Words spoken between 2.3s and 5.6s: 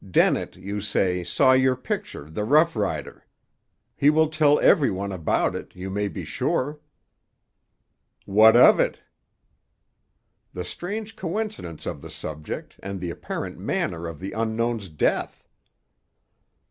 Rough Rider. He will tell every one about